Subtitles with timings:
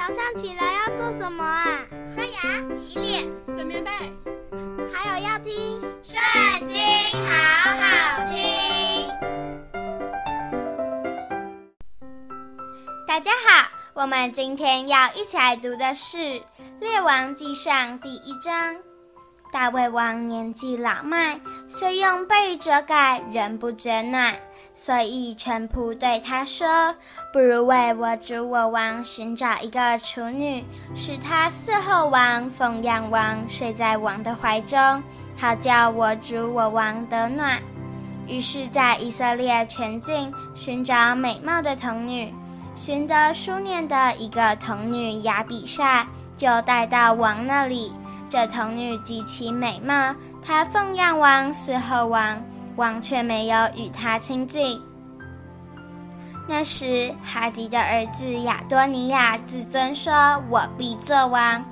[0.00, 1.84] 早上起来要做什么啊？
[2.14, 3.90] 刷牙、洗脸、整棉被，
[4.90, 5.52] 还有要听
[6.02, 6.78] 《圣经》，
[7.28, 9.06] 好好听。
[13.06, 16.16] 大家好，我们今天要一起来读的是
[16.80, 18.78] 《列王纪上》第一章。
[19.52, 21.38] 大卫王年纪老迈，
[21.68, 24.34] 虽用被遮盖，仍不觉暖。
[24.82, 26.66] 所以臣仆对他说
[27.34, 35.02] ：“不如为我主我王寻找一个处女，使他伺候王、奉养王，睡在王的怀中，
[35.36, 37.60] 好叫我主我王得暖。”
[38.26, 42.32] 于是，在以色列全境寻找美貌的童女，
[42.74, 46.06] 寻得书念的一个童女雅比煞，
[46.38, 47.92] 就带到王那里。
[48.30, 52.42] 这童女极其美貌，她奉养王、伺候王。
[52.80, 54.80] 王却没有与他亲近。
[56.48, 61.62] 那时，哈吉的儿子亚多尼亚自尊说：“我必做王。”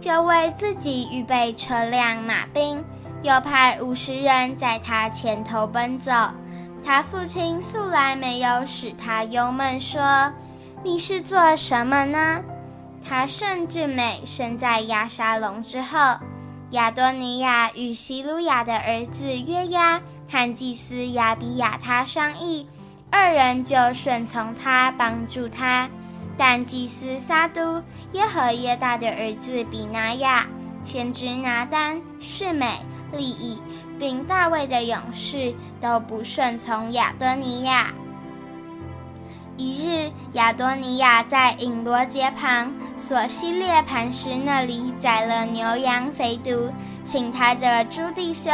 [0.00, 2.82] 就为自己预备车辆马兵，
[3.22, 6.10] 又派五十人在他前头奔走。
[6.84, 10.32] 他父亲素来没有使他忧闷，说
[10.82, 12.42] ：“你是做什么呢？”
[13.06, 15.98] 他甚至美，生在亚沙龙之后。
[16.74, 22.66] 亚多尼亚与西鲁雅的儿子约押和祭司亚比亚他商议，
[23.12, 25.88] 二人就顺从他，帮助他。
[26.36, 27.80] 但祭司撒督、
[28.10, 30.48] 耶和耶大的儿子比拿雅、
[30.84, 32.66] 先知拿单、示美、
[33.12, 33.56] 利乙，
[33.96, 37.94] 并大卫的勇士都不顺从亚多尼亚。
[39.56, 46.72] 一日，亚多尼亚在隐罗街旁索西列磐石那里宰了牛羊肥犊，
[47.04, 48.52] 请他的诸弟兄，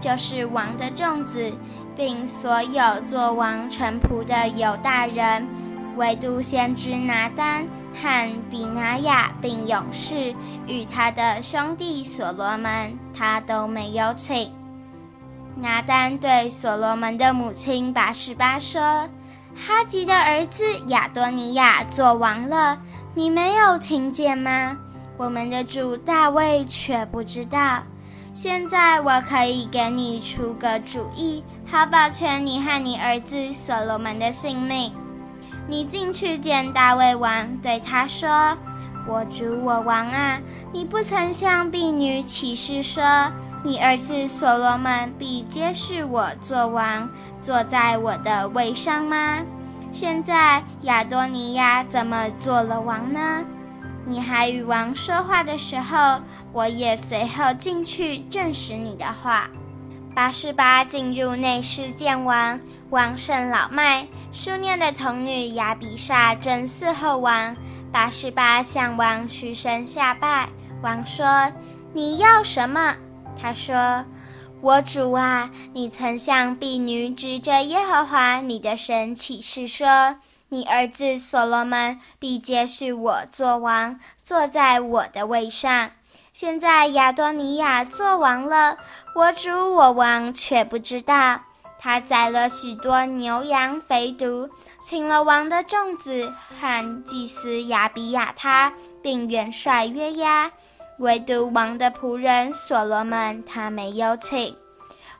[0.00, 1.52] 就是王的众子，
[1.96, 5.46] 并所有做王臣仆的犹大人，
[5.96, 10.34] 唯独先知拿单和比拿雅并勇士
[10.66, 14.52] 与他的兄弟所罗门，他都没有请。
[15.54, 19.08] 拿单对所罗门的母亲拔示巴说。
[19.54, 22.78] 哈吉的儿子亚多尼亚做王了，
[23.14, 24.76] 你没有听见吗？
[25.16, 27.82] 我们的主大卫却不知道。
[28.32, 34.92] 现在我可以给你出个主意，好保全你和你儿子所罗门的性命。
[35.68, 38.56] 你进去见大卫王，对他说
[39.10, 40.40] ：“我主我王啊，
[40.72, 43.02] 你不曾向婢女起誓说，
[43.64, 47.10] 你儿子所罗门必接续我做王，
[47.42, 49.44] 坐在我的位上吗？
[49.90, 53.44] 现在亚多尼亚怎么做了王呢？
[54.06, 56.20] 你还与王说话的时候，
[56.52, 59.50] 我也随后进去证实你的话。
[60.14, 62.58] 拔示巴进入内室见王，
[62.90, 67.56] 王甚老迈，书念的童女亚比煞正伺候王。
[67.92, 70.48] 拔示巴向王屈身下拜，
[70.82, 71.52] 王说
[71.92, 72.94] ：“你要什么？”
[73.40, 74.04] 他说
[74.62, 80.16] ：“我主啊，你曾向婢女指着耶和华你的神起誓说，
[80.48, 85.90] 你儿子所罗门必接续我做王，坐在我的位上。
[86.32, 88.76] 现在亚多尼亚做王了，
[89.14, 91.40] 我主我王却不知道。
[91.82, 96.30] 他宰了许多牛羊肥犊，请了王的众子
[96.60, 98.70] 和祭司亚比亚他，
[99.02, 100.50] 并元帅约押。”
[101.00, 104.54] 唯独王的仆人所罗门，他没有请。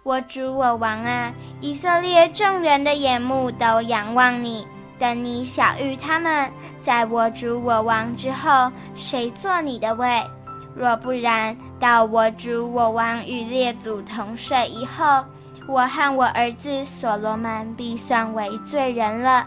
[0.02, 1.32] 我主我王啊，
[1.62, 4.66] 以色列众人的眼目都仰望你，
[4.98, 10.22] 等你晓谕他们，在我主我王之后，谁坐你的位？
[10.76, 15.24] 若不然，到我主我王与列祖同睡以后，
[15.68, 19.46] 我和我儿子所罗门必算为罪人了。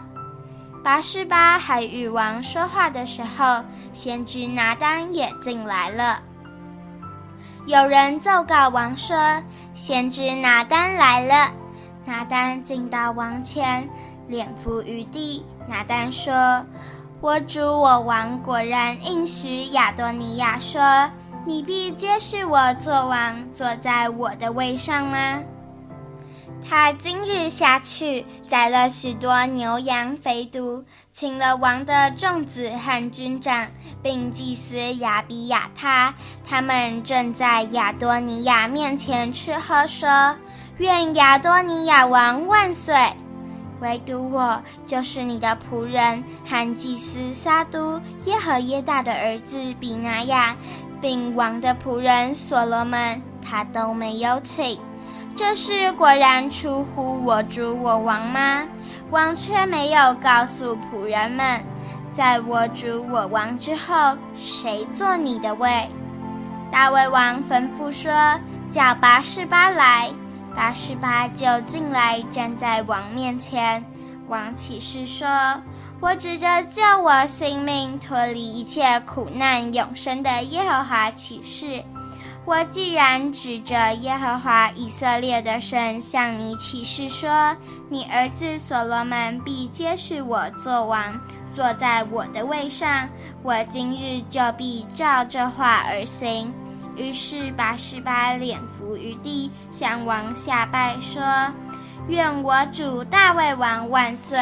[0.82, 6.20] 拔示巴还与王说话的时候，先知拿单也进来了。
[7.66, 9.16] 有人奏告王说
[9.74, 11.50] ：“先知拿单来了。”
[12.04, 13.88] 拿单进到王前，
[14.28, 15.42] 脸伏于地。
[15.66, 16.62] 拿单说
[17.22, 21.10] ：“我主我王果然应许亚多尼亚说，
[21.46, 25.42] 你必接续我做王，坐在我的位上吗？”
[26.66, 30.82] 他今日下去，宰了许多牛羊肥犊，
[31.12, 33.68] 请了王的众子和军长，
[34.02, 36.14] 并祭司亚比亚他，
[36.48, 40.34] 他们正在亚多尼亚面前吃喝，说
[40.78, 42.94] ：“愿亚多尼亚王万岁！”
[43.80, 50.56] 唯独我，就是你的仆人和祭司撒督耶和耶大的儿子比拿雅，
[51.02, 54.78] 并王的仆人所罗门，他都没有请。
[55.36, 58.66] 这事果然出乎我主我王吗？
[59.10, 61.60] 王却没有告诉仆人们。
[62.12, 65.88] 在我主我王之后，谁做你的位？”
[66.70, 68.12] 大卫王吩咐说
[68.70, 70.10] ：“叫拔示巴来。”
[70.54, 73.84] 拔示巴就进来，站在王面前。
[74.28, 75.26] 王起誓说
[76.00, 81.82] ：“我指着救我性命、脱离一切苦难、永生的耶和华起誓。
[82.46, 87.56] 我既然指着耶和华以色列的神向你起誓说，
[87.88, 91.18] 你儿子所罗门必接续我做王，
[91.54, 93.08] 坐在我的位上，
[93.42, 96.52] 我今日就必照这话而行。”
[96.96, 101.22] 于是拔示巴脸伏于地，向王下拜说
[102.08, 104.38] ：“愿我主大卫王万岁！”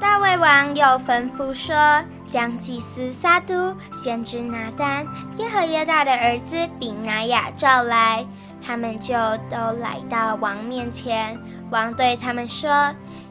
[0.00, 2.02] 大卫王又吩咐说
[2.32, 5.06] ：“将祭司撒都、先知拿单、
[5.36, 8.26] 耶和耶大的儿子比拿雅召来，
[8.66, 9.12] 他们就
[9.50, 11.38] 都来到王面前。
[11.70, 12.70] 王对他们说。”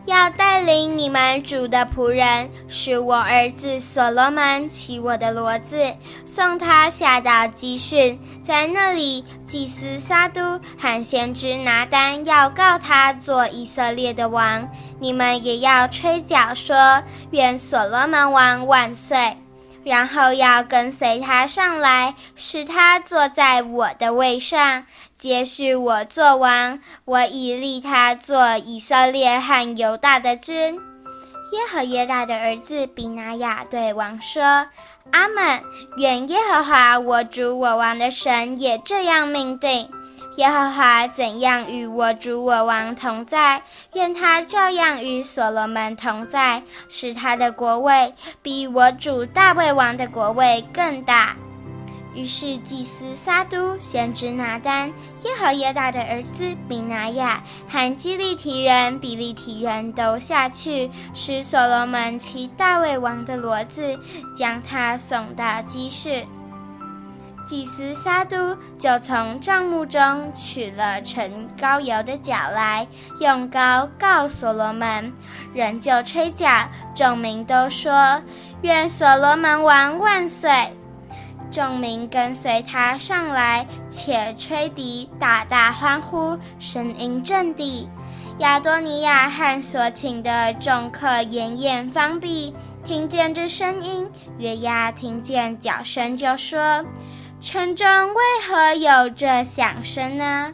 [0.06, 5.77] 要带领你们主的仆人，使我儿子所罗门骑我的骡子，
[6.25, 14.68] 送他下到基训，在那里，祭司撒都和先知拿单要告他做以色列的王。
[15.01, 17.01] 你们也要吹角说：
[17.31, 19.36] 愿所罗门王万岁！
[19.83, 24.86] 然后要跟随他上来，使他坐在我的位上。
[25.18, 30.80] 接续我做王，我已立他做以色列和犹大的君。
[31.51, 34.44] 耶和耶大的儿子比拿雅对王说
[35.12, 35.62] ：“阿们，
[35.97, 39.89] 愿耶和华我主我王的神也这样命定。
[40.38, 43.62] 耶和华怎样与我主我王同在，
[43.94, 51.36] 愿他照样与所罗门同在，使他的国位比我主大卫王的国位更大。”
[52.13, 54.88] 于是祭司撒督、先知拿单、
[55.24, 63.98] 耶和耶大的儿子比拿雅和基利提人、比利提人都下去，使所罗门骑大卫王的骡子，
[64.36, 66.28] 将他送到基训。
[67.51, 72.88] 祭司撒督就从帐幕中取了盛膏油的角来，
[73.19, 75.12] 用膏膏所罗门，
[75.53, 76.48] 人就吹角，
[76.95, 78.21] 众民都说
[78.63, 80.50] ：“愿所罗门王万岁！”
[81.51, 87.89] 众民跟随他上来，且吹笛，大大欢呼，声音震地。
[88.38, 92.56] 亚多尼亚和所请的众客筵宴方毕，
[92.86, 96.83] 听见这声音，约押听见角声，就说
[97.41, 100.53] ：“城中为何有这响声呢？”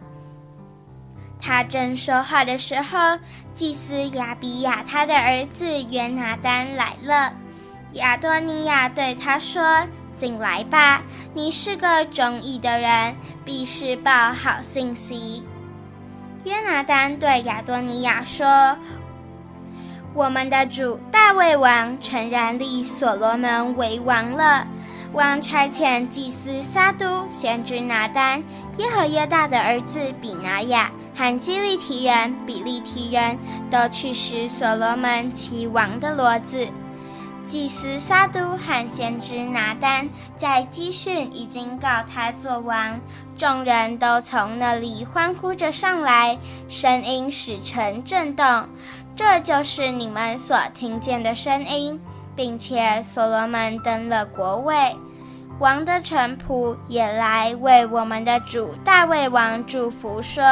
[1.39, 3.19] 他正说话的时候，
[3.53, 7.31] 祭司亚比亚他的儿子约拿单来了。
[7.93, 9.61] 亚多尼亚对他说。
[10.15, 11.03] 进来吧，
[11.35, 15.45] 你是个忠义的人，必是报好信息。
[16.43, 18.75] 约拿单对亚多尼亚说
[20.15, 24.65] ：“我们的主大卫王诚然立所罗门为王了。
[25.13, 28.43] 王差遣祭司撒督、先知拿单、
[28.77, 33.39] 耶和耶大的儿子比拿雅和基利提人、比利提人
[33.69, 36.67] 都去使所罗门骑王的骡子。”
[37.47, 42.99] 祭司撒督和先知拿单在基训已经告他做王，
[43.37, 46.37] 众人都从那里欢呼着上来，
[46.67, 48.67] 声音使城震动。
[49.15, 51.97] 这就是你们所听见的声音，
[52.37, 54.95] 并且所罗门登了国位，
[55.59, 60.43] 王的臣仆也来为我们的主大卫王祝福，说。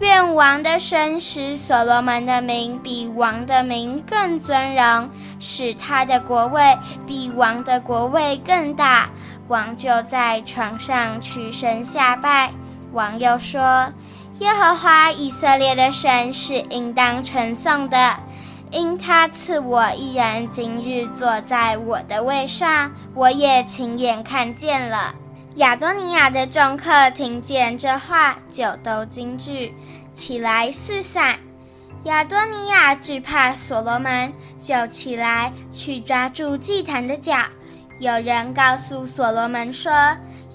[0.00, 9.10] 愿王的神使所罗门的名比王的名更尊荣，使他的国位比王的国位更大。
[9.48, 12.50] 王就在床上屈身下拜。
[12.92, 13.92] 王又说
[14.40, 18.16] ：“耶和华以色列的神是应当称颂的，
[18.72, 25.14] 因他赐我一人今日坐在我的位上，我也亲眼看见了。”
[25.56, 29.74] 亚多尼亚的众客听见这话，就都惊惧，
[30.14, 31.38] 起来四散。
[32.04, 37.36] 亚多尼亚惧怕所罗门，就起来去抓住祭坛的角。
[37.98, 39.92] 有人告诉所罗门说：“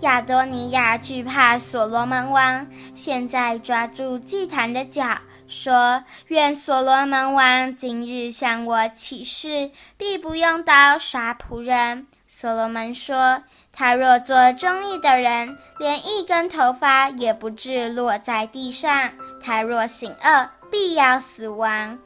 [0.01, 5.17] 亚多尼亚惧怕所罗门王，现在抓住祭坛的角，
[5.47, 19.09] 说：愿所罗门王今日向我起誓，必不用刀杀仆人。”所罗门说：“他若做忠义的人，连一根头发也不至落在地上；
[19.41, 21.97] 他若行恶，必要死亡。”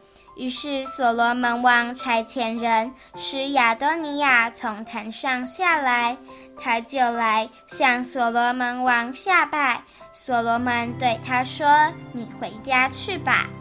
[0.41, 6.17] 于是所罗门王差遣人使亚多尼亚从坛上下来，
[6.59, 9.83] 他就来向所罗门王下拜。
[10.11, 13.51] 所罗门对他说：“你回家去吧。”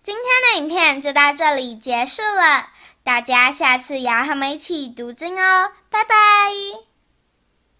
[0.00, 2.68] 今天的影片就到这里结束了。
[3.02, 6.91] 大家下次也要和我们一起读经哦，拜拜。